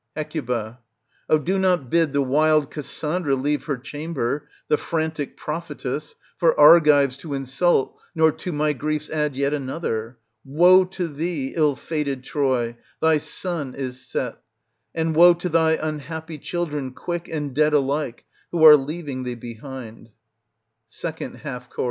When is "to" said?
7.17-7.35, 8.31-8.51, 10.85-11.07, 15.35-15.49